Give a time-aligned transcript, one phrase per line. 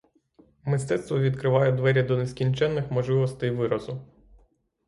[0.65, 4.01] Мистецтво відкриває двері до нескінченних можливостей виразу.